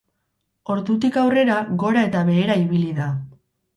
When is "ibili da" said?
2.63-3.11